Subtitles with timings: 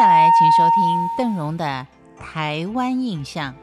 [0.00, 1.86] 下来，请收听邓荣的
[2.18, 3.54] 《台湾印象》。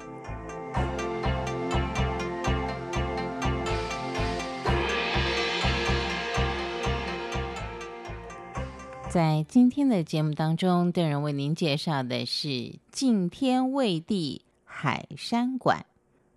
[9.09, 15.87] 在今天的节目当中，邓荣为您介绍的是敬天卫地海山馆。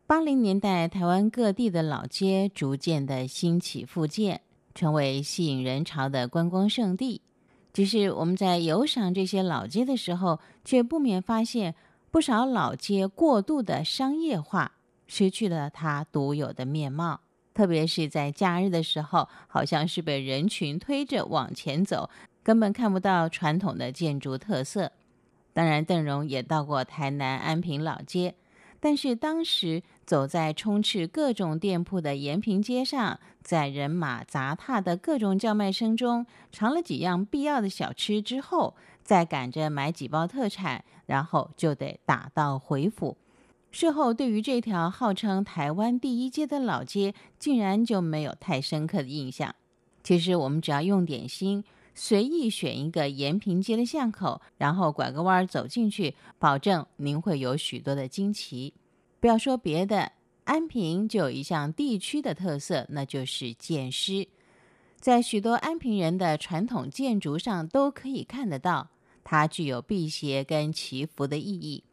[0.07, 4.41] 八零年代，台湾各地的老街逐渐的兴起复建，
[4.75, 7.21] 成为吸引人潮的观光胜地。
[7.73, 11.75] 只是我们在游赏这些老街的时候，却不免发现
[12.11, 14.73] 不少老街过度的商业化，
[15.06, 17.20] 失去了它独有的面貌。
[17.52, 22.09] 特别是在假日的时候，好像是被人群推着往前走，
[22.42, 24.92] 根本看不到传统的建筑特色。
[25.52, 28.34] 当然，邓荣也到过台南安平老街。
[28.80, 43.16] 但是当时走在充斥各种店铺的延平街上，在人马杂踏的各种叫卖声中，尝了几样必要的小吃之后，再赶着买几包特产，然后就得打道回府。
[43.70, 49.55] 事后对于这条号称台湾第一街的老街，竟然就没有太深刻的印象。
[50.03, 51.62] 其实我们只要用点心。
[52.03, 58.73] 随意选一个延平街的巷口，然后拐个弯走进去，保证您会有许多的惊奇。
[59.20, 60.11] 不要说别的，
[60.45, 64.27] 安平就有一项地区的特色，那就是建师。
[64.98, 68.89] 在许多安平人的传统建筑上都可以看得到，
[69.23, 71.85] 它具有辟邪跟祈福的意义。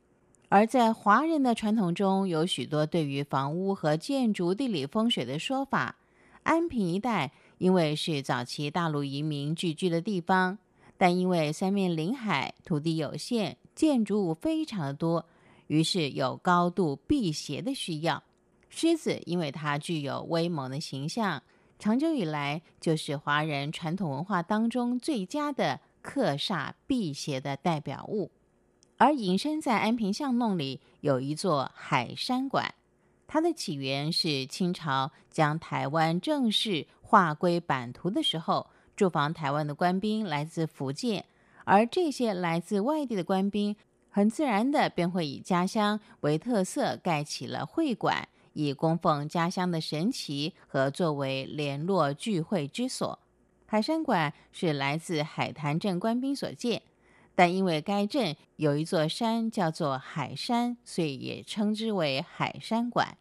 [0.47, 5.97] 而在华人的传统中，有许多对于房屋和建筑地理风水的说法。
[6.43, 7.33] 安平一带。
[7.57, 10.57] 因为是早期大陆移民聚居的地方，
[10.97, 15.25] 但因为三面临海，土地有限，建筑物非常的多，
[15.67, 18.23] 于是有高度辟邪的需要。
[18.69, 21.41] 狮子因为它具有威猛的形象，
[21.79, 28.31] 长久以来就是华人传统文化当中最佳的克煞辟邪的代表物。
[28.97, 32.73] 而隐身在安平巷弄里有一座海山馆。
[33.27, 41.23] 它的起源是清朝将台湾正式划归版图的时候，驻防台湾的官兵来自福建，
[41.63, 43.77] 而这些来自外地的官兵，
[44.09, 53.17] 很自然的便会以家乡为特色，盖起了会馆，以供奉家乡的神奇和作为联络聚会之所。
[53.65, 56.81] 海山馆是来自海潭镇官兵所建。
[57.35, 63.15] 但因为该镇有一座山叫做海山，所以也称之为海山馆。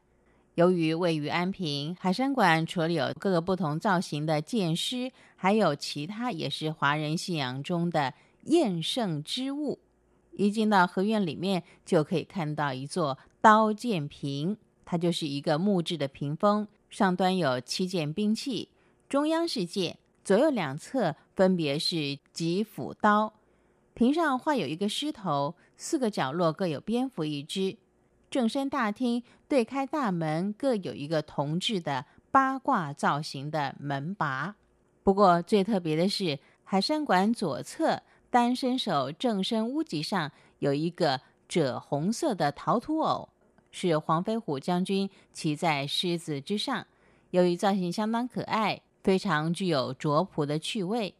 [0.56, 9.78] 由于位于安平，海山馆除了有各个不同造型的剑狮，还有其他也是华人信仰中的厌胜之物。
[10.32, 14.56] 一进到河院里面，就可以看到一座刀剑屏，
[14.86, 18.70] 它就是一个木质的屏风，上端有七件兵器，
[19.10, 23.34] 中央是剑，左右两侧分别是戟斧刀。
[23.92, 27.76] 屏上画有一个狮头，四个角落各有蝙蝠一只。
[28.36, 34.54] 正身大厅对开大门各有一个铜制的八卦造型的门把。
[35.02, 43.30] 不过最特别的是，海山馆左侧单身手正身屋脊上有一个赭红色的陶土偶，
[43.70, 46.86] 是黄飞虎将军骑在狮子之上。
[47.30, 51.14] 由于造型相当可爱，非常具有拙朴的趣味。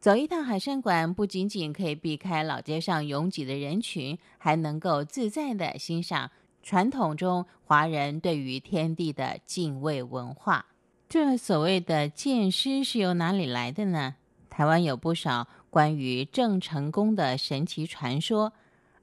[0.00, 6.28] 走一趟海山馆，不仅仅可以避开老街上拥挤的人群，还能够自在地欣赏
[6.66, 10.66] 传统中华人对于天地的敬畏文化。
[11.08, 14.16] 这所谓的剑师是由哪里来的呢？
[14.50, 18.52] 台湾有不少关于郑成功的神奇传说，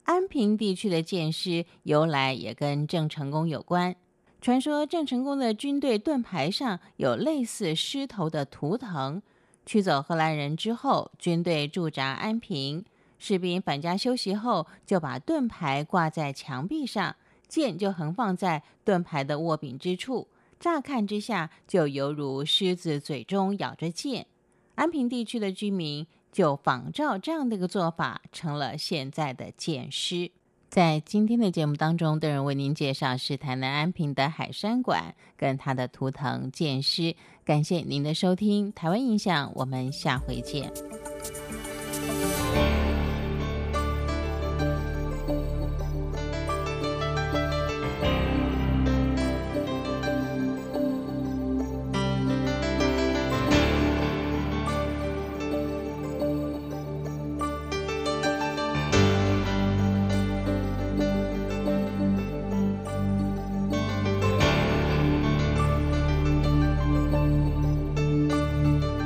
[0.04, 3.96] 安平地区的剑师由来也跟郑成功有关。
[4.42, 9.22] 传说郑成功的军队盾牌上有类似狮头的图腾。
[9.66, 12.84] 驱走荷兰人之后，军队驻扎安平，
[13.18, 17.16] 士兵返家休息后，就把盾牌挂在墙壁上，
[17.54, 20.28] 剑就横放在盾牌的握柄之处。
[20.60, 24.26] 乍看之下，就犹如狮子嘴中咬着剑。
[24.74, 30.32] 安平地区的居民就仿照这样的一个做法，成了现在的剑师。
[30.68, 37.16] 在今天的节目当中，邓人为您介绍是台南安平的海山馆跟它的图腾剑师。
[37.46, 40.74] 感谢您的收听，台湾印象，我们下回见。